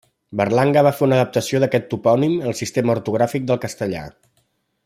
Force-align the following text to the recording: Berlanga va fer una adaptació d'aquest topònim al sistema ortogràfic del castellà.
Berlanga 0.39 0.81
va 0.87 0.93
fer 0.99 1.05
una 1.07 1.19
adaptació 1.21 1.61
d'aquest 1.65 1.87
topònim 1.93 2.35
al 2.47 2.57
sistema 2.63 2.97
ortogràfic 2.97 3.49
del 3.51 3.65
castellà. 3.67 4.07